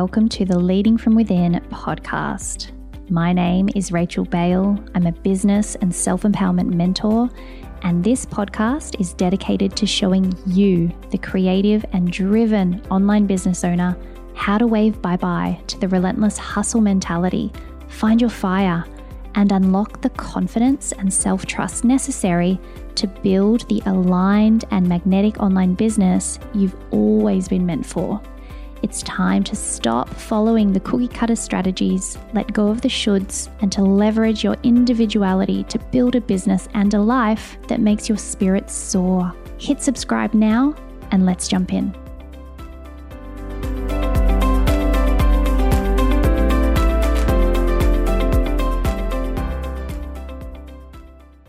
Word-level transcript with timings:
welcome 0.00 0.30
to 0.30 0.46
the 0.46 0.58
Leading 0.58 0.96
from 0.96 1.14
Within 1.14 1.62
podcast. 1.70 2.70
My 3.10 3.34
name 3.34 3.68
is 3.74 3.92
Rachel 3.92 4.24
Bale. 4.24 4.82
I'm 4.94 5.06
a 5.06 5.12
business 5.12 5.74
and 5.74 5.94
self 5.94 6.22
empowerment 6.22 6.72
mentor, 6.72 7.28
and 7.82 8.02
this 8.02 8.24
podcast 8.24 8.98
is 8.98 9.12
dedicated 9.12 9.76
to 9.76 9.84
showing 9.84 10.34
you, 10.46 10.90
the 11.10 11.18
creative 11.18 11.84
and 11.92 12.10
driven 12.10 12.82
online 12.90 13.26
business 13.26 13.62
owner, 13.62 13.94
how 14.34 14.56
to 14.56 14.66
wave 14.66 15.02
bye 15.02 15.18
bye 15.18 15.60
to 15.66 15.78
the 15.78 15.88
relentless 15.88 16.38
hustle 16.38 16.80
mentality, 16.80 17.52
find 17.88 18.22
your 18.22 18.30
fire, 18.30 18.86
and 19.34 19.52
unlock 19.52 20.00
the 20.00 20.08
confidence 20.08 20.92
and 20.92 21.12
self 21.12 21.44
trust 21.44 21.84
necessary 21.84 22.58
to 22.94 23.06
build 23.06 23.68
the 23.68 23.82
aligned 23.84 24.64
and 24.70 24.88
magnetic 24.88 25.38
online 25.40 25.74
business 25.74 26.38
you've 26.54 26.76
always 26.90 27.48
been 27.48 27.66
meant 27.66 27.84
for. 27.84 28.18
It's 28.82 29.02
time 29.02 29.44
to 29.44 29.54
stop 29.54 30.08
following 30.08 30.72
the 30.72 30.80
cookie 30.80 31.06
cutter 31.06 31.36
strategies, 31.36 32.16
let 32.32 32.50
go 32.54 32.68
of 32.68 32.80
the 32.80 32.88
shoulds, 32.88 33.50
and 33.60 33.70
to 33.72 33.82
leverage 33.82 34.42
your 34.42 34.56
individuality 34.62 35.64
to 35.64 35.78
build 35.78 36.16
a 36.16 36.20
business 36.22 36.66
and 36.72 36.94
a 36.94 37.00
life 37.00 37.58
that 37.68 37.80
makes 37.80 38.08
your 38.08 38.16
spirit 38.16 38.70
soar. 38.70 39.34
Hit 39.58 39.82
subscribe 39.82 40.32
now 40.32 40.74
and 41.10 41.26
let's 41.26 41.46
jump 41.46 41.74
in. 41.74 41.94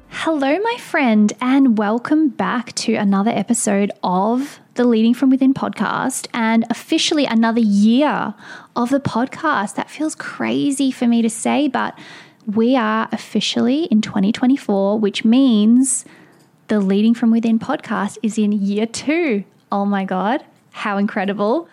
Hello, 0.09 0.59
my 0.59 0.77
friend, 0.79 1.31
and 1.39 1.77
welcome 1.77 2.27
back 2.27 2.73
to 2.73 2.95
another 2.95 3.31
episode 3.31 3.91
of 4.03 4.60
the 4.75 4.85
Leading 4.85 5.13
from 5.13 5.29
Within 5.29 5.53
podcast 5.53 6.27
and 6.33 6.65
officially 6.69 7.25
another 7.25 7.59
year 7.59 8.33
of 8.75 8.89
the 8.89 8.99
podcast. 8.99 9.75
That 9.75 9.89
feels 9.89 10.15
crazy 10.15 10.91
for 10.91 11.07
me 11.07 11.21
to 11.21 11.29
say, 11.29 11.67
but 11.67 11.97
we 12.45 12.75
are 12.75 13.09
officially 13.11 13.85
in 13.85 14.01
2024, 14.01 14.97
which 14.97 15.25
means 15.25 16.05
the 16.67 16.79
Leading 16.79 17.13
from 17.13 17.31
Within 17.31 17.59
podcast 17.59 18.17
is 18.23 18.37
in 18.37 18.51
year 18.53 18.85
two. 18.85 19.43
Oh 19.71 19.85
my 19.85 20.05
God, 20.05 20.45
how 20.71 20.97
incredible! 20.97 21.67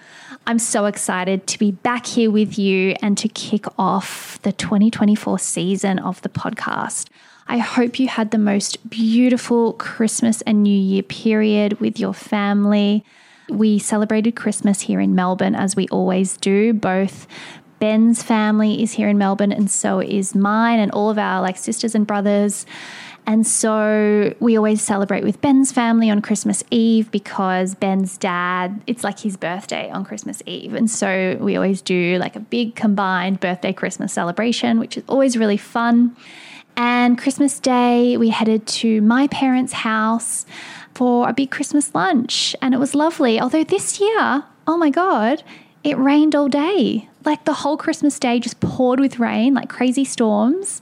I'm 0.48 0.58
so 0.58 0.86
excited 0.86 1.46
to 1.48 1.58
be 1.58 1.72
back 1.72 2.06
here 2.06 2.30
with 2.30 2.58
you 2.58 2.94
and 3.02 3.18
to 3.18 3.28
kick 3.28 3.66
off 3.78 4.41
the 4.41 4.52
2024 4.52 5.38
season 5.38 5.98
of 5.98 6.22
the 6.22 6.30
podcast. 6.30 7.10
I 7.48 7.58
hope 7.58 8.00
you 8.00 8.08
had 8.08 8.30
the 8.30 8.38
most 8.38 8.88
beautiful 8.88 9.74
Christmas 9.74 10.41
and 10.41 10.62
New 10.62 10.70
Year 10.70 11.02
period 11.02 11.80
with 11.80 12.00
your 12.00 12.14
family. 12.14 13.04
We 13.50 13.78
celebrated 13.78 14.36
Christmas 14.36 14.80
here 14.80 15.00
in 15.00 15.14
Melbourne 15.14 15.54
as 15.54 15.76
we 15.76 15.86
always 15.88 16.38
do. 16.38 16.72
Both 16.72 17.26
Ben's 17.78 18.22
family 18.22 18.82
is 18.82 18.92
here 18.92 19.10
in 19.10 19.19
Melbourne 19.19 19.52
and 19.52 19.70
so 19.70 20.00
is 20.00 20.34
mine 20.34 20.80
and 20.80 20.91
all 20.92 21.10
of 21.10 21.19
our 21.19 21.42
like 21.42 21.58
sisters 21.58 21.94
and 21.94 22.06
brothers. 22.06 22.64
And 23.28 23.46
so 23.46 24.34
we 24.40 24.56
always 24.56 24.80
celebrate 24.80 25.22
with 25.22 25.42
Ben's 25.42 25.70
family 25.70 26.08
on 26.08 26.22
Christmas 26.22 26.64
Eve 26.70 27.10
because 27.10 27.74
Ben's 27.74 28.16
dad, 28.16 28.80
it's 28.86 29.04
like 29.04 29.18
his 29.18 29.36
birthday 29.36 29.90
on 29.90 30.02
Christmas 30.06 30.42
Eve. 30.46 30.72
And 30.72 30.90
so 30.90 31.36
we 31.38 31.54
always 31.54 31.82
do 31.82 32.16
like 32.18 32.36
a 32.36 32.40
big 32.40 32.74
combined 32.74 33.38
birthday 33.38 33.74
Christmas 33.74 34.14
celebration, 34.14 34.78
which 34.80 34.96
is 34.96 35.04
always 35.08 35.36
really 35.36 35.58
fun. 35.58 36.16
And 36.74 37.18
Christmas 37.18 37.60
Day, 37.60 38.16
we 38.16 38.30
headed 38.30 38.66
to 38.68 39.02
my 39.02 39.26
parents' 39.26 39.74
house 39.74 40.46
for 40.94 41.28
a 41.28 41.34
big 41.34 41.50
Christmas 41.50 41.94
lunch, 41.94 42.56
and 42.62 42.72
it 42.72 42.78
was 42.78 42.94
lovely. 42.94 43.38
Although 43.38 43.64
this 43.64 44.00
year, 44.00 44.44
oh 44.66 44.78
my 44.78 44.88
God, 44.88 45.42
it 45.84 45.98
rained 45.98 46.34
all 46.34 46.48
day. 46.48 47.10
Like 47.26 47.44
the 47.44 47.53
whole 47.53 47.76
Christmas 47.76 48.19
day 48.19 48.41
just 48.41 48.60
poured 48.60 49.00
with 49.00 49.19
rain, 49.19 49.53
like 49.53 49.69
crazy 49.69 50.06
storms. 50.06 50.80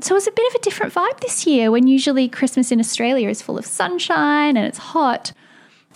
So 0.00 0.14
it 0.14 0.16
was 0.16 0.26
a 0.26 0.32
bit 0.32 0.46
of 0.48 0.60
a 0.60 0.64
different 0.64 0.92
vibe 0.92 1.20
this 1.20 1.46
year 1.46 1.70
when 1.70 1.86
usually 1.86 2.28
Christmas 2.28 2.72
in 2.72 2.80
Australia 2.80 3.28
is 3.28 3.40
full 3.40 3.56
of 3.56 3.64
sunshine 3.64 4.56
and 4.56 4.66
it's 4.66 4.78
hot. 4.78 5.32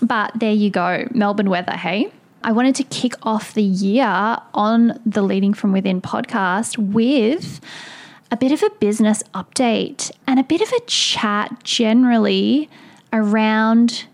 But 0.00 0.32
there 0.38 0.52
you 0.52 0.70
go, 0.70 1.08
Melbourne 1.10 1.50
weather, 1.50 1.72
hey? 1.72 2.12
I 2.44 2.52
wanted 2.52 2.76
to 2.76 2.84
kick 2.84 3.14
off 3.24 3.54
the 3.54 3.62
year 3.62 4.38
on 4.54 5.00
the 5.04 5.22
Leading 5.22 5.52
from 5.52 5.72
Within 5.72 6.00
podcast 6.00 6.78
with 6.78 7.60
a 8.30 8.36
bit 8.36 8.52
of 8.52 8.62
a 8.62 8.70
business 8.78 9.24
update 9.34 10.12
and 10.26 10.38
a 10.38 10.44
bit 10.44 10.60
of 10.60 10.70
a 10.72 10.80
chat 10.86 11.64
generally 11.64 12.70
around 13.12 14.06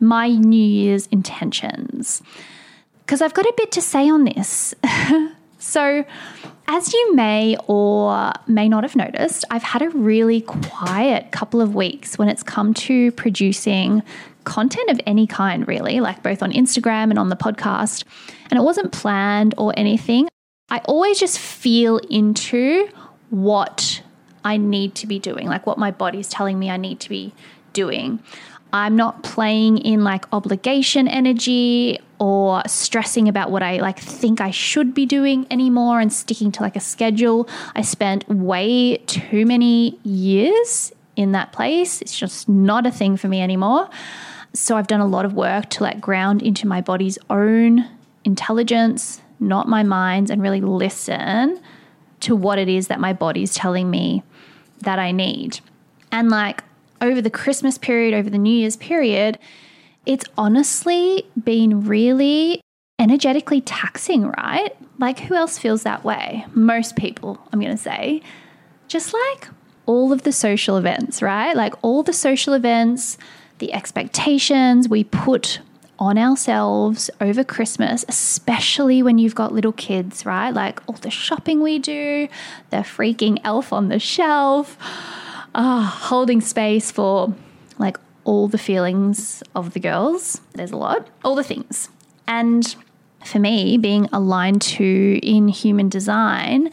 my 0.00 0.28
New 0.28 0.56
Year's 0.56 1.06
intentions. 1.08 2.22
Because 3.04 3.20
I've 3.20 3.34
got 3.34 3.44
a 3.44 3.54
bit 3.56 3.72
to 3.72 3.82
say 3.82 4.08
on 4.08 4.24
this. 4.24 4.74
so, 5.60 6.04
as 6.66 6.92
you 6.92 7.14
may 7.14 7.56
or 7.66 8.32
may 8.46 8.68
not 8.68 8.82
have 8.82 8.96
noticed, 8.96 9.44
I've 9.50 9.62
had 9.62 9.82
a 9.82 9.90
really 9.90 10.40
quiet 10.40 11.30
couple 11.32 11.60
of 11.60 11.74
weeks 11.74 12.18
when 12.18 12.28
it's 12.28 12.42
come 12.42 12.72
to 12.74 13.12
producing 13.12 14.02
content 14.44 14.88
of 14.88 15.00
any 15.06 15.26
kind, 15.26 15.68
really, 15.68 16.00
like 16.00 16.22
both 16.22 16.42
on 16.42 16.50
Instagram 16.52 17.10
and 17.10 17.18
on 17.18 17.28
the 17.28 17.36
podcast. 17.36 18.04
And 18.50 18.58
it 18.58 18.62
wasn't 18.62 18.90
planned 18.90 19.54
or 19.58 19.74
anything. 19.76 20.28
I 20.70 20.78
always 20.86 21.20
just 21.20 21.38
feel 21.38 21.98
into 22.08 22.88
what 23.28 24.02
I 24.42 24.56
need 24.56 24.94
to 24.96 25.06
be 25.06 25.18
doing, 25.18 25.46
like 25.46 25.66
what 25.66 25.76
my 25.76 25.90
body's 25.90 26.28
telling 26.28 26.58
me 26.58 26.70
I 26.70 26.78
need 26.78 27.00
to 27.00 27.10
be 27.10 27.34
doing. 27.74 28.22
I'm 28.72 28.96
not 28.96 29.22
playing 29.22 29.78
in 29.78 30.04
like 30.04 30.24
obligation 30.32 31.06
energy 31.06 31.98
or 32.20 32.62
stressing 32.66 33.28
about 33.28 33.50
what 33.50 33.62
I 33.62 33.78
like 33.78 33.98
think 33.98 34.42
I 34.42 34.50
should 34.50 34.94
be 34.94 35.06
doing 35.06 35.46
anymore 35.50 36.00
and 36.00 36.12
sticking 36.12 36.52
to 36.52 36.62
like 36.62 36.76
a 36.76 36.80
schedule. 36.80 37.48
I 37.74 37.80
spent 37.80 38.28
way 38.28 38.98
too 39.06 39.46
many 39.46 39.98
years 40.04 40.92
in 41.16 41.32
that 41.32 41.50
place. 41.52 42.02
It's 42.02 42.16
just 42.16 42.46
not 42.46 42.86
a 42.86 42.90
thing 42.90 43.16
for 43.16 43.26
me 43.26 43.40
anymore. 43.40 43.88
So 44.52 44.76
I've 44.76 44.86
done 44.86 45.00
a 45.00 45.06
lot 45.06 45.24
of 45.24 45.32
work 45.32 45.70
to 45.70 45.82
like 45.82 45.98
ground 46.00 46.42
into 46.42 46.68
my 46.68 46.82
body's 46.82 47.18
own 47.30 47.88
intelligence, 48.24 49.22
not 49.40 49.66
my 49.66 49.82
mind's, 49.82 50.30
and 50.30 50.42
really 50.42 50.60
listen 50.60 51.58
to 52.20 52.36
what 52.36 52.58
it 52.58 52.68
is 52.68 52.88
that 52.88 53.00
my 53.00 53.14
body's 53.14 53.54
telling 53.54 53.90
me 53.90 54.22
that 54.80 54.98
I 54.98 55.10
need. 55.10 55.60
And 56.12 56.28
like 56.28 56.64
over 57.00 57.22
the 57.22 57.30
Christmas 57.30 57.78
period, 57.78 58.12
over 58.12 58.28
the 58.28 58.36
New 58.36 58.54
Year's 58.54 58.76
period, 58.76 59.38
it's 60.06 60.24
honestly 60.36 61.26
been 61.42 61.84
really 61.84 62.60
energetically 62.98 63.60
taxing, 63.60 64.26
right? 64.26 64.76
Like, 64.98 65.20
who 65.20 65.34
else 65.34 65.58
feels 65.58 65.82
that 65.84 66.04
way? 66.04 66.44
Most 66.54 66.96
people, 66.96 67.38
I'm 67.52 67.60
going 67.60 67.76
to 67.76 67.82
say. 67.82 68.22
Just 68.88 69.14
like 69.14 69.48
all 69.86 70.12
of 70.12 70.22
the 70.22 70.32
social 70.32 70.76
events, 70.76 71.22
right? 71.22 71.56
Like 71.56 71.74
all 71.82 72.02
the 72.02 72.12
social 72.12 72.54
events, 72.54 73.18
the 73.58 73.72
expectations 73.72 74.88
we 74.88 75.04
put 75.04 75.60
on 75.98 76.16
ourselves 76.16 77.10
over 77.20 77.44
Christmas, 77.44 78.04
especially 78.08 79.02
when 79.02 79.18
you've 79.18 79.34
got 79.34 79.52
little 79.52 79.72
kids, 79.72 80.24
right? 80.24 80.50
Like 80.50 80.80
all 80.88 80.96
the 80.96 81.10
shopping 81.10 81.62
we 81.62 81.78
do, 81.78 82.28
the 82.70 82.78
freaking 82.78 83.38
elf 83.44 83.72
on 83.72 83.88
the 83.88 83.98
shelf, 83.98 84.76
uh, 85.54 85.82
holding 85.82 86.40
space 86.40 86.90
for 86.90 87.34
all 88.30 88.46
the 88.46 88.58
feelings 88.58 89.42
of 89.56 89.72
the 89.72 89.80
girls. 89.80 90.40
There's 90.52 90.70
a 90.70 90.76
lot, 90.76 91.08
all 91.24 91.34
the 91.34 91.42
things. 91.42 91.88
And 92.28 92.76
for 93.24 93.40
me, 93.40 93.76
being 93.76 94.08
a 94.12 94.20
line 94.20 94.60
two 94.60 95.18
in 95.20 95.48
human 95.48 95.88
design, 95.88 96.70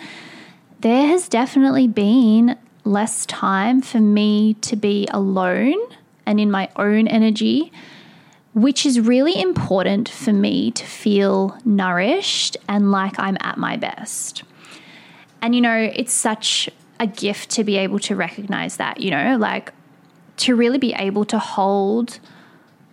there 0.81 1.07
has 1.07 1.27
definitely 1.27 1.87
been 1.87 2.55
less 2.83 3.25
time 3.25 3.81
for 3.81 3.99
me 3.99 4.53
to 4.61 4.75
be 4.75 5.07
alone 5.09 5.79
and 6.27 6.39
in 6.39 6.51
my 6.51 6.69
own 6.75 7.07
energy 7.07 7.71
which 8.53 8.87
is 8.87 8.99
really 8.99 9.39
important 9.39 10.09
for 10.09 10.33
me 10.33 10.71
to 10.71 10.83
feel 10.83 11.55
nourished 11.63 12.57
and 12.67 12.91
like 12.91 13.19
I'm 13.19 13.37
at 13.39 13.59
my 13.59 13.77
best. 13.77 14.41
And 15.43 15.53
you 15.53 15.61
know, 15.61 15.91
it's 15.93 16.11
such 16.11 16.67
a 16.99 17.05
gift 17.05 17.51
to 17.51 17.63
be 17.63 17.77
able 17.77 17.99
to 17.99 18.15
recognize 18.15 18.77
that, 18.77 18.99
you 18.99 19.11
know, 19.11 19.37
like 19.37 19.73
to 20.37 20.55
really 20.55 20.77
be 20.77 20.93
able 20.93 21.25
to 21.25 21.39
hold 21.39 22.19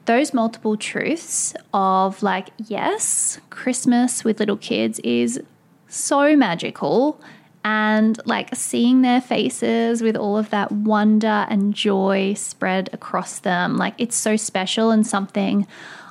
those 0.06 0.34
multiple 0.34 0.76
truths 0.76 1.54
of 1.72 2.22
like, 2.22 2.50
yes, 2.66 3.38
Christmas 3.50 4.24
with 4.24 4.40
little 4.40 4.56
kids 4.56 4.98
is 5.00 5.40
so 5.88 6.36
magical 6.36 7.20
and 7.64 8.20
like 8.26 8.54
seeing 8.54 9.00
their 9.00 9.20
faces 9.20 10.02
with 10.02 10.16
all 10.16 10.36
of 10.36 10.50
that 10.50 10.70
wonder 10.70 11.46
and 11.48 11.74
joy 11.74 12.34
spread 12.34 12.90
across 12.92 13.38
them. 13.38 13.76
Like 13.76 13.94
it's 13.96 14.16
so 14.16 14.36
special 14.36 14.90
and 14.90 15.06
something 15.06 15.66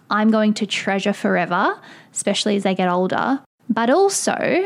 I'm 0.09 0.31
going 0.31 0.53
to 0.55 0.65
treasure 0.65 1.13
forever, 1.13 1.79
especially 2.11 2.55
as 2.55 2.63
they 2.63 2.73
get 2.73 2.89
older. 2.89 3.41
But 3.69 3.89
also, 3.89 4.65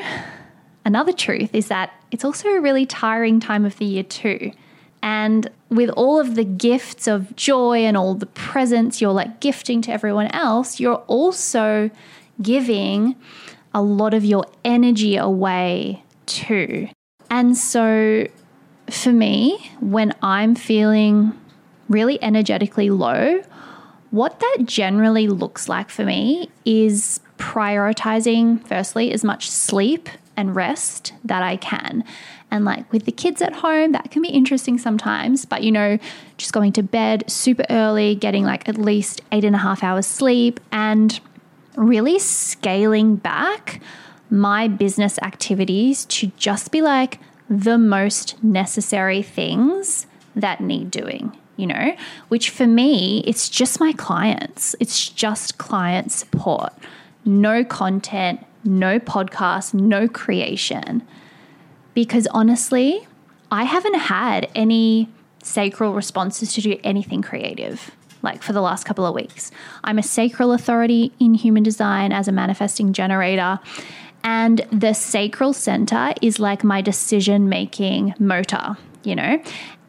another 0.86 1.14
truth 1.14 1.54
is 1.54 1.68
that 1.68 1.92
it's 2.12 2.26
also 2.26 2.50
a 2.50 2.62
really 2.62 2.86
tiring 2.86 3.40
time 3.40 3.66
of 3.66 3.78
the 3.78 3.86
year, 3.86 4.04
too. 4.04 4.52
And 5.02 5.50
with 5.70 5.90
all 5.92 6.20
of 6.20 6.36
the 6.36 6.44
gifts 6.44 7.08
of 7.08 7.36
joy 7.36 7.80
and 7.80 7.96
all 7.96 8.16
the 8.16 8.26
presents 8.26 9.02
you're 9.02 9.12
like 9.12 9.40
gifting 9.40 9.82
to 9.84 9.92
everyone 9.92 10.28
else, 10.28 10.80
you're 10.80 11.04
also 11.08 11.90
giving 12.42 13.16
a 13.74 13.82
lot 13.82 14.14
of 14.14 14.26
your 14.26 14.46
energy 14.66 15.16
away 15.18 16.04
too. 16.26 16.90
And 17.30 17.58
so 17.58 18.28
for 18.90 19.12
me, 19.12 19.72
when 19.80 20.14
I'm 20.22 20.56
feeling 20.56 21.38
really 21.90 22.22
energetically 22.24 22.90
low, 22.90 23.42
what 24.12 24.40
that 24.40 24.58
generally 24.64 25.28
looks 25.28 25.68
like 25.68 25.90
for 25.90 26.06
me 26.06 26.50
is 26.66 27.20
prioritizing, 27.38 28.66
firstly, 28.68 29.12
as 29.12 29.24
much 29.24 29.50
sleep 29.50 30.10
and 30.38 30.56
rest 30.56 31.14
that 31.26 31.44
I 31.44 31.58
can. 31.58 32.04
And 32.50 32.64
like 32.64 32.90
with 32.94 33.06
the 33.06 33.12
kids 33.12 33.42
at 33.42 33.56
home, 33.56 33.92
that 33.92 34.12
can 34.12 34.22
be 34.22 34.30
interesting 34.30 34.78
sometimes. 34.78 35.44
But 35.44 35.64
you 35.64 35.72
know, 35.72 35.98
just 36.38 36.54
going 36.54 36.72
to 36.74 36.84
bed 36.84 37.30
super 37.30 37.66
early, 37.70 38.16
getting 38.16 38.46
like 38.46 38.70
at 38.70 38.78
least 38.78 39.22
eight 39.32 39.44
and 39.44 39.56
a 39.56 39.60
half 39.60 39.84
hours 39.84 40.06
sleep, 40.06 40.60
and 40.72 41.20
really 41.76 42.20
scaling 42.20 43.16
back 43.18 43.82
my 44.30 44.68
business 44.68 45.20
activities 45.22 46.06
to 46.06 46.28
just 46.38 46.72
be 46.72 46.82
like 46.82 47.20
the 47.50 47.78
most 47.78 48.42
necessary 48.44 49.22
things 49.22 50.06
that 50.36 50.62
need 50.62 50.92
doing, 50.92 51.36
you 51.56 51.66
know, 51.66 51.96
which 52.28 52.50
for 52.50 52.68
me, 52.68 53.24
it's 53.26 53.50
just 53.50 53.80
my 53.80 53.94
clients, 53.94 54.76
it's 54.80 55.10
just 55.10 55.58
client 55.58 56.12
support, 56.12 56.74
no 57.26 57.64
content, 57.64 58.46
no 58.64 59.00
podcast, 59.00 59.74
no 59.74 60.08
creation. 60.08 61.06
Because 61.94 62.28
honestly, 62.28 63.08
I 63.52 63.64
haven't 63.64 63.96
had 63.96 64.50
any 64.54 65.10
sacral 65.42 65.94
responses 65.94 66.54
to 66.54 66.62
do 66.62 66.78
anything 66.84 67.22
creative 67.22 67.92
like 68.22 68.42
for 68.42 68.52
the 68.52 68.62
last 68.62 68.84
couple 68.84 69.06
of 69.06 69.14
weeks. 69.14 69.52
I'm 69.84 69.98
a 69.98 70.04
sacral 70.04 70.52
authority 70.52 71.14
in 71.20 71.36
human 71.36 71.64
design 71.64 72.12
as 72.12 72.28
a 72.28 72.32
manifesting 72.32 72.92
generator. 72.92 73.60
And 74.24 74.66
the 74.72 74.94
sacral 74.94 75.54
center 75.54 76.14
is 76.22 76.40
like 76.40 76.64
my 76.64 76.82
decision 76.82 77.48
making 77.48 78.16
motor, 78.20 78.76
you 79.04 79.16
know? 79.16 79.42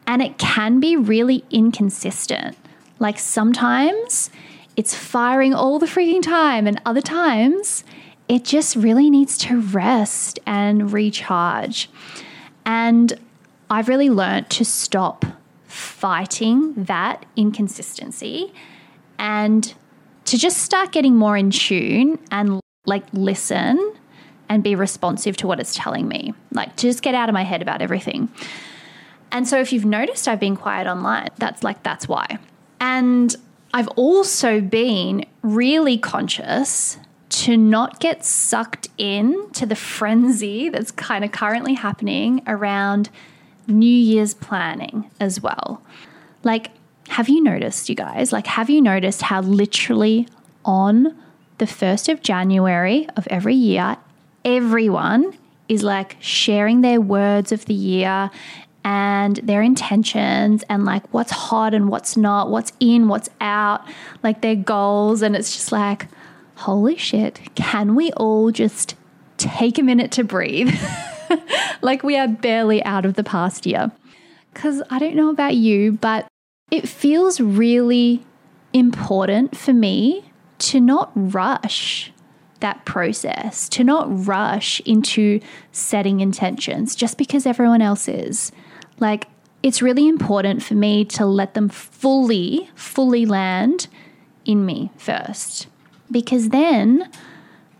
And 0.07 0.21
it 0.21 0.37
can 0.37 0.79
be 0.79 0.95
really 0.95 1.43
inconsistent. 1.49 2.55
Like 2.99 3.19
sometimes 3.19 4.29
it's 4.75 4.95
firing 4.95 5.53
all 5.53 5.79
the 5.79 5.85
freaking 5.87 6.21
time, 6.21 6.65
and 6.67 6.81
other 6.85 7.01
times 7.01 7.83
it 8.29 8.43
just 8.45 8.75
really 8.75 9.09
needs 9.09 9.37
to 9.39 9.59
rest 9.59 10.39
and 10.45 10.93
recharge. 10.93 11.89
And 12.65 13.19
I've 13.69 13.89
really 13.89 14.11
learned 14.11 14.49
to 14.51 14.63
stop 14.63 15.25
fighting 15.65 16.75
that 16.75 17.25
inconsistency 17.35 18.53
and 19.17 19.73
to 20.25 20.37
just 20.37 20.57
start 20.57 20.91
getting 20.91 21.15
more 21.15 21.35
in 21.35 21.49
tune 21.49 22.19
and 22.31 22.61
like 22.85 23.03
listen 23.13 23.93
and 24.47 24.63
be 24.63 24.75
responsive 24.75 25.35
to 25.37 25.47
what 25.47 25.59
it's 25.59 25.73
telling 25.73 26.07
me. 26.07 26.33
Like 26.51 26.75
to 26.77 26.87
just 26.87 27.01
get 27.01 27.15
out 27.15 27.29
of 27.29 27.33
my 27.33 27.43
head 27.43 27.63
about 27.63 27.81
everything. 27.81 28.29
And 29.31 29.47
so 29.47 29.59
if 29.59 29.73
you've 29.73 29.85
noticed 29.85 30.27
I've 30.27 30.39
been 30.39 30.55
quiet 30.55 30.87
online, 30.87 31.29
that's 31.37 31.63
like 31.63 31.81
that's 31.81 32.07
why. 32.07 32.37
And 32.79 33.35
I've 33.73 33.87
also 33.89 34.61
been 34.61 35.25
really 35.41 35.97
conscious 35.97 36.97
to 37.29 37.55
not 37.55 37.99
get 37.99 38.25
sucked 38.25 38.87
in 38.97 39.49
to 39.51 39.65
the 39.65 39.75
frenzy 39.75 40.69
that's 40.69 40.91
kind 40.91 41.23
of 41.23 41.31
currently 41.31 41.75
happening 41.75 42.41
around 42.47 43.09
New 43.67 43.85
Year's 43.85 44.33
planning 44.33 45.09
as 45.19 45.41
well. 45.41 45.81
Like, 46.43 46.71
have 47.09 47.29
you 47.29 47.43
noticed, 47.43 47.89
you 47.89 47.95
guys? 47.95 48.31
Like, 48.33 48.47
have 48.47 48.69
you 48.69 48.81
noticed 48.81 49.21
how 49.23 49.41
literally 49.41 50.27
on 50.65 51.15
the 51.59 51.65
1st 51.65 52.11
of 52.11 52.21
January 52.21 53.07
of 53.15 53.27
every 53.27 53.55
year, 53.55 53.97
everyone 54.43 55.37
is 55.67 55.83
like 55.83 56.17
sharing 56.19 56.81
their 56.81 56.99
words 56.99 57.51
of 57.51 57.65
the 57.65 57.73
year 57.73 58.31
and 58.83 59.37
their 59.37 59.61
intentions 59.61 60.63
and 60.69 60.85
like 60.85 61.13
what's 61.13 61.31
hot 61.31 61.73
and 61.73 61.89
what's 61.89 62.17
not, 62.17 62.49
what's 62.49 62.71
in, 62.79 63.07
what's 63.07 63.29
out, 63.39 63.81
like 64.23 64.41
their 64.41 64.55
goals. 64.55 65.21
And 65.21 65.35
it's 65.35 65.53
just 65.53 65.71
like, 65.71 66.07
holy 66.59 66.97
shit, 66.97 67.39
can 67.55 67.95
we 67.95 68.11
all 68.13 68.51
just 68.51 68.95
take 69.37 69.77
a 69.77 69.83
minute 69.83 70.11
to 70.11 70.23
breathe? 70.23 70.73
like 71.81 72.03
we 72.03 72.17
are 72.17 72.27
barely 72.27 72.83
out 72.83 73.05
of 73.05 73.13
the 73.15 73.23
past 73.23 73.65
year. 73.65 73.91
Because 74.53 74.81
I 74.89 74.99
don't 74.99 75.15
know 75.15 75.29
about 75.29 75.55
you, 75.55 75.93
but 75.93 76.27
it 76.71 76.87
feels 76.87 77.39
really 77.39 78.23
important 78.73 79.55
for 79.55 79.73
me 79.73 80.31
to 80.59 80.79
not 80.79 81.11
rush 81.15 82.11
that 82.59 82.83
process, 82.85 83.69
to 83.69 83.83
not 83.83 84.07
rush 84.27 84.81
into 84.81 85.39
setting 85.71 86.19
intentions 86.19 86.95
just 86.95 87.17
because 87.17 87.45
everyone 87.45 87.81
else 87.81 88.07
is. 88.07 88.51
Like, 88.99 89.27
it's 89.63 89.81
really 89.81 90.07
important 90.07 90.61
for 90.63 90.75
me 90.75 91.05
to 91.05 91.25
let 91.25 91.53
them 91.53 91.69
fully, 91.69 92.69
fully 92.75 93.25
land 93.25 93.87
in 94.45 94.65
me 94.65 94.91
first. 94.97 95.67
Because 96.11 96.49
then, 96.49 97.09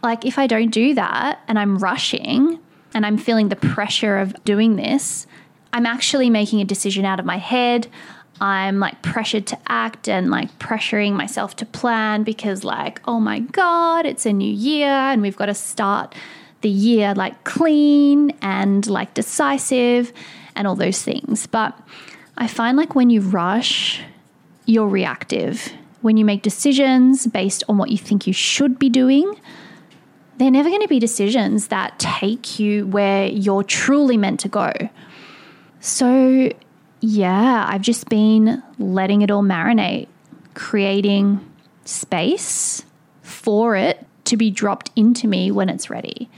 like, 0.04 0.26
if 0.26 0.38
I 0.38 0.48
don't 0.48 0.70
do 0.70 0.94
that 0.94 1.40
and 1.48 1.58
I'm 1.58 1.78
rushing, 1.78 2.60
and 2.94 3.06
I'm 3.06 3.18
feeling 3.18 3.50
the 3.50 3.56
pressure 3.56 4.18
of 4.18 4.34
doing 4.44 4.76
this, 4.76 5.28
I'm 5.74 5.86
actually 5.86 6.30
making 6.30 6.62
a 6.62 6.66
decision 6.66 7.06
out 7.06 7.20
of 7.20 7.26
my 7.26 7.38
head. 7.38 7.88
I'm 8.42 8.80
like 8.80 9.02
pressured 9.02 9.48
to 9.48 9.60
act 9.68 10.08
and 10.08 10.32
like 10.32 10.58
pressuring 10.60 11.14
myself 11.14 11.56
to 11.58 11.66
plan 11.66 12.24
because, 12.24 12.64
like, 12.64 13.02
oh 13.06 13.20
my 13.20 13.40
God, 13.40 14.06
it's 14.06 14.26
a 14.26 14.34
new 14.34 14.52
year 14.52 14.88
and 14.88 15.22
we've 15.22 15.36
got 15.36 15.48
to 15.48 15.54
start 15.54 16.16
the 16.62 16.70
year 16.70 17.14
like 17.14 17.44
clean 17.44 18.32
and 18.42 18.86
like 18.88 19.14
decisive 19.14 20.12
and 20.56 20.68
all 20.68 20.76
those 20.76 21.02
things. 21.02 21.48
But 21.48 21.78
I 22.38 22.48
find 22.48 22.78
like 22.78 22.96
when 22.96 23.10
you 23.10 23.22
rush, 23.22 24.02
you're 24.66 24.88
reactive. 24.88 25.72
When 26.02 26.18
you 26.18 26.26
make 26.26 26.42
decisions 26.42 27.28
based 27.28 27.64
on 27.68 27.78
what 27.78 27.90
you 27.90 27.98
think 27.98 28.26
you 28.26 28.34
should 28.34 28.80
be 28.80 28.90
doing, 28.90 29.40
they're 30.38 30.52
never 30.52 30.70
going 30.70 30.82
to 30.82 30.88
be 30.88 31.00
decisions 31.00 31.68
that 31.68 32.00
take 32.00 32.60
you 32.60 32.88
where 32.88 33.28
you're 33.28 33.64
truly 33.64 34.16
meant 34.16 34.40
to 34.42 34.48
go. 34.48 34.72
So, 35.82 36.52
yeah, 37.02 37.66
I've 37.68 37.82
just 37.82 38.08
been 38.08 38.64
letting 38.78 39.22
it 39.22 39.32
all 39.32 39.44
marinate, 39.44 40.08
creating 40.54 41.46
space 41.84 42.86
for 43.22 43.76
it 43.76 44.06
to 44.26 44.38
be 44.38 44.50
dropped 44.50 44.92
into 44.96 45.28
me 45.28 45.52
when 45.52 45.68
it's 45.70 45.90
ready. 45.90 46.30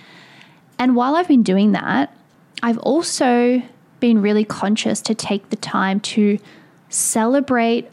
And 0.79 0.95
while 0.95 1.15
I've 1.15 1.27
been 1.27 1.43
doing 1.43 1.73
that, 1.73 2.15
I've 2.63 2.79
also 2.79 3.61
been 3.99 4.21
really 4.21 4.45
conscious 4.45 5.01
to 5.01 5.13
take 5.13 5.49
the 5.49 5.55
time 5.55 5.99
to 5.99 6.39
celebrate 6.89 7.90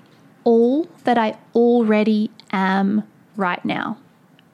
all 0.48 0.88
that 1.04 1.18
I 1.18 1.36
already 1.54 2.30
am 2.52 3.02
right 3.36 3.62
now. 3.66 3.98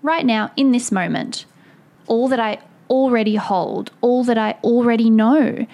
Right 0.03 0.27
now 0.27 0.51
in 0.57 0.73
this 0.73 0.91
moment, 0.91 1.47
all 2.09 2.27
that 2.27 2.41
I 2.41 2.59
already 2.91 3.37
hold, 3.37 3.93
all 4.01 4.25
that 4.25 4.37
I 4.37 4.57
already 4.65 5.09
know, 5.09 5.69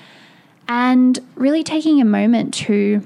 and 0.69 1.19
really 1.37 1.65
taking 1.65 2.03
a 2.03 2.05
moment 2.05 2.53
to 2.67 3.03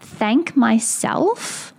thank 0.00 0.54
myself 0.54 1.72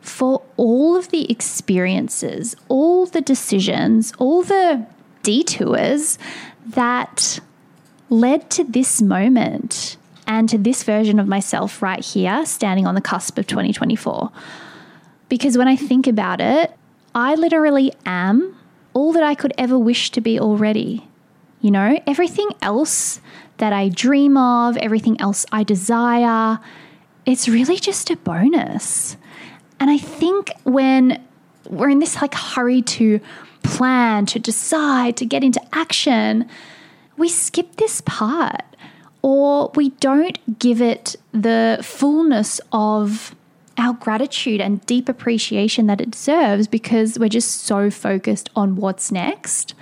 for 0.00 0.42
all 0.56 0.96
of 0.96 1.10
the 1.10 1.30
experiences, 1.30 2.56
all 2.66 3.06
the 3.06 3.20
decisions, 3.20 4.12
all 4.18 4.42
the 4.42 4.88
detours 5.22 6.18
that 6.66 7.38
led 8.10 8.50
to 8.50 8.64
this 8.64 9.00
moment 9.00 9.96
and 10.26 10.48
to 10.48 10.58
this 10.58 10.82
version 10.82 11.18
of 11.18 11.26
myself 11.26 11.82
right 11.82 12.04
here, 12.04 12.44
standing 12.46 12.86
on 12.86 12.94
the 12.94 13.00
cusp 13.00 13.38
of 13.38 13.46
2024. 13.46 14.30
Because 15.28 15.58
when 15.58 15.68
I 15.68 15.76
think 15.76 16.06
about 16.06 16.40
it, 16.40 16.72
I 17.14 17.34
literally 17.34 17.92
am 18.06 18.56
all 18.92 19.12
that 19.12 19.22
I 19.22 19.34
could 19.34 19.52
ever 19.58 19.78
wish 19.78 20.10
to 20.12 20.20
be 20.20 20.38
already. 20.38 21.06
You 21.60 21.70
know, 21.70 22.00
everything 22.06 22.50
else 22.62 23.20
that 23.58 23.72
I 23.72 23.88
dream 23.88 24.36
of, 24.36 24.76
everything 24.76 25.20
else 25.20 25.46
I 25.52 25.62
desire, 25.62 26.58
it's 27.26 27.48
really 27.48 27.76
just 27.76 28.10
a 28.10 28.16
bonus. 28.16 29.16
And 29.80 29.90
I 29.90 29.98
think 29.98 30.52
when 30.64 31.24
we're 31.68 31.88
in 31.88 31.98
this 31.98 32.20
like 32.20 32.34
hurry 32.34 32.82
to 32.82 33.20
plan, 33.62 34.26
to 34.26 34.38
decide, 34.38 35.16
to 35.16 35.26
get 35.26 35.42
into 35.42 35.60
action, 35.72 36.48
we 37.16 37.28
skip 37.28 37.76
this 37.76 38.00
part 38.02 38.62
or 39.24 39.70
we 39.74 39.88
don't 40.00 40.58
give 40.58 40.82
it 40.82 41.16
the 41.32 41.78
fullness 41.82 42.60
of 42.72 43.34
our 43.78 43.94
gratitude 43.94 44.60
and 44.60 44.84
deep 44.84 45.08
appreciation 45.08 45.86
that 45.86 45.98
it 45.98 46.10
deserves 46.10 46.68
because 46.68 47.18
we're 47.18 47.30
just 47.30 47.62
so 47.62 47.90
focused 47.90 48.50
on 48.54 48.76
what's 48.76 49.10
next. 49.10 49.72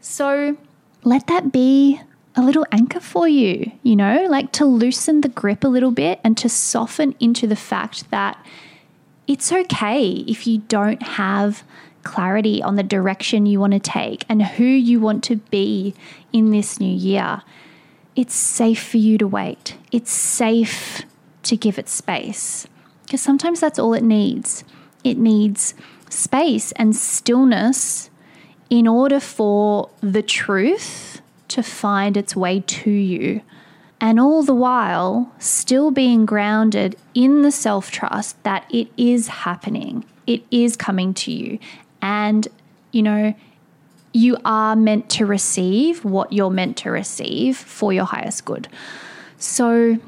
So 0.00 0.56
let 1.04 1.28
that 1.28 1.52
be 1.52 2.00
a 2.34 2.42
little 2.42 2.66
anchor 2.72 2.98
for 2.98 3.28
you, 3.28 3.70
you 3.84 3.94
know, 3.94 4.26
like 4.28 4.50
to 4.54 4.64
loosen 4.64 5.20
the 5.20 5.28
grip 5.28 5.62
a 5.62 5.68
little 5.68 5.92
bit 5.92 6.18
and 6.24 6.36
to 6.36 6.48
soften 6.48 7.14
into 7.20 7.46
the 7.46 7.54
fact 7.54 8.10
that 8.10 8.44
it's 9.28 9.52
okay 9.52 10.24
if 10.26 10.44
you 10.44 10.58
don't 10.66 11.04
have 11.04 11.62
clarity 12.02 12.60
on 12.64 12.74
the 12.74 12.82
direction 12.82 13.46
you 13.46 13.60
want 13.60 13.74
to 13.74 13.78
take 13.78 14.24
and 14.28 14.42
who 14.42 14.64
you 14.64 14.98
want 14.98 15.22
to 15.22 15.36
be 15.36 15.94
in 16.32 16.50
this 16.50 16.80
new 16.80 16.92
year, 16.92 17.42
it's 18.18 18.34
safe 18.34 18.82
for 18.82 18.96
you 18.96 19.16
to 19.16 19.28
wait. 19.28 19.76
It's 19.92 20.10
safe 20.10 21.02
to 21.44 21.56
give 21.56 21.78
it 21.78 21.88
space 21.88 22.66
because 23.04 23.22
sometimes 23.22 23.60
that's 23.60 23.78
all 23.78 23.94
it 23.94 24.02
needs. 24.02 24.64
It 25.04 25.18
needs 25.18 25.72
space 26.10 26.72
and 26.72 26.96
stillness 26.96 28.10
in 28.70 28.88
order 28.88 29.20
for 29.20 29.88
the 30.00 30.20
truth 30.22 31.22
to 31.46 31.62
find 31.62 32.16
its 32.16 32.34
way 32.34 32.58
to 32.66 32.90
you. 32.90 33.40
And 34.00 34.18
all 34.18 34.42
the 34.42 34.52
while, 34.52 35.32
still 35.38 35.92
being 35.92 36.26
grounded 36.26 36.96
in 37.14 37.42
the 37.42 37.52
self 37.52 37.88
trust 37.92 38.42
that 38.42 38.66
it 38.68 38.88
is 38.96 39.28
happening, 39.28 40.04
it 40.26 40.42
is 40.50 40.76
coming 40.76 41.14
to 41.14 41.30
you. 41.30 41.60
And, 42.02 42.48
you 42.90 43.02
know, 43.02 43.34
you 44.18 44.36
are 44.44 44.74
meant 44.74 45.08
to 45.10 45.24
receive 45.24 46.04
what 46.04 46.32
you're 46.32 46.50
meant 46.50 46.76
to 46.78 46.90
receive 46.90 47.56
for 47.56 47.92
your 47.92 48.04
highest 48.04 48.44
good. 48.44 48.68
So, 49.38 49.98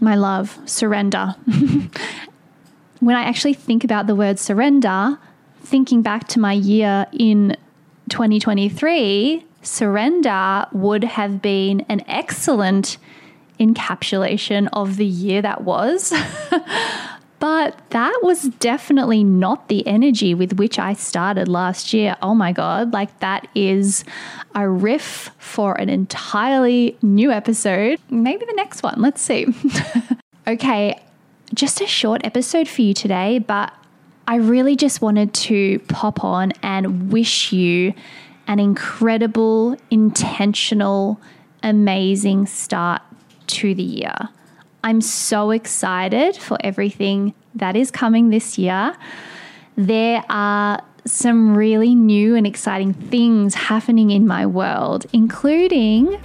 my 0.00 0.14
love, 0.14 0.58
surrender. 0.66 1.34
when 3.00 3.16
I 3.16 3.22
actually 3.22 3.54
think 3.54 3.84
about 3.84 4.06
the 4.06 4.14
word 4.14 4.38
surrender, 4.38 5.18
thinking 5.62 6.02
back 6.02 6.28
to 6.28 6.38
my 6.38 6.52
year 6.52 7.06
in 7.12 7.56
2023, 8.10 9.44
surrender 9.62 10.66
would 10.72 11.04
have 11.04 11.40
been 11.40 11.80
an 11.88 12.02
excellent 12.06 12.98
encapsulation 13.58 14.68
of 14.72 14.96
the 14.96 15.06
year 15.06 15.40
that 15.42 15.62
was. 15.62 16.12
but 17.38 17.78
that 17.90 18.18
was 18.22 18.44
definitely 18.58 19.22
not 19.22 19.68
the 19.68 19.86
energy 19.86 20.34
with 20.34 20.54
which 20.54 20.78
I 20.78 20.94
started 20.94 21.48
last 21.48 21.92
year. 21.92 22.16
Oh 22.20 22.34
my 22.34 22.52
God, 22.52 22.92
like 22.92 23.20
that 23.20 23.46
is 23.54 24.04
a 24.54 24.68
riff 24.68 25.30
for 25.38 25.74
an 25.80 25.88
entirely 25.88 26.96
new 27.02 27.30
episode. 27.30 28.00
Maybe 28.10 28.44
the 28.44 28.54
next 28.54 28.82
one. 28.82 29.00
Let's 29.00 29.22
see. 29.22 29.46
okay, 30.48 31.00
just 31.54 31.80
a 31.80 31.86
short 31.86 32.22
episode 32.24 32.68
for 32.68 32.82
you 32.82 32.94
today, 32.94 33.38
but 33.38 33.72
I 34.26 34.36
really 34.36 34.76
just 34.76 35.00
wanted 35.00 35.32
to 35.34 35.78
pop 35.88 36.24
on 36.24 36.52
and 36.62 37.10
wish 37.10 37.52
you 37.52 37.94
an 38.46 38.58
incredible, 38.58 39.76
intentional, 39.90 41.20
amazing 41.62 42.46
start 42.46 43.02
to 43.46 43.74
the 43.74 43.82
year. 43.82 44.28
I'm 44.88 45.02
so 45.02 45.50
excited 45.50 46.34
for 46.34 46.56
everything 46.64 47.34
that 47.56 47.76
is 47.76 47.90
coming 47.90 48.30
this 48.30 48.56
year. 48.56 48.96
There 49.76 50.24
are 50.30 50.82
some 51.04 51.54
really 51.54 51.94
new 51.94 52.34
and 52.34 52.46
exciting 52.46 52.94
things 52.94 53.54
happening 53.54 54.12
in 54.12 54.26
my 54.26 54.46
world, 54.46 55.04
including 55.12 56.18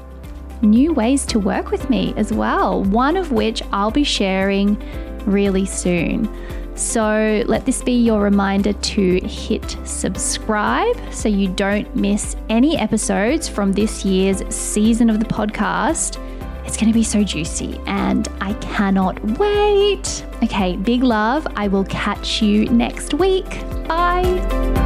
new 0.62 0.94
ways 0.94 1.26
to 1.26 1.40
work 1.40 1.72
with 1.72 1.90
me 1.90 2.14
as 2.16 2.32
well, 2.32 2.86
one 2.86 3.18
of 3.18 3.34
which 3.34 3.62
I'll 3.74 3.92
be 3.92 4.06
sharing 4.06 4.78
really 5.26 5.66
soon. 5.66 6.30
So 6.78 7.44
let 7.46 7.66
this 7.66 7.82
be 7.82 8.02
your 8.02 8.22
reminder 8.22 8.72
to 8.72 9.20
hit 9.28 9.76
subscribe 9.84 10.98
so 11.14 11.28
you 11.28 11.50
don't 11.50 11.94
miss 11.98 12.38
any 12.48 12.78
episodes 12.78 13.50
from 13.50 13.74
this 13.74 14.06
year's 14.06 14.42
season 14.56 15.10
of 15.10 15.20
the 15.20 15.26
podcast. 15.26 16.18
It's 16.66 16.78
going 16.78 16.88
to 16.88 16.94
be 16.94 17.04
so 17.04 17.24
juicy 17.24 17.80
and 17.86 18.28
I 18.42 18.54
cannot 18.54 19.24
wait. 19.38 20.26
Okay, 20.44 20.76
big 20.76 21.04
love. 21.04 21.48
I 21.56 21.68
will 21.68 21.86
catch 21.86 22.42
you 22.42 22.66
next 22.66 23.14
week. 23.14 23.50
Bye. 23.88 24.83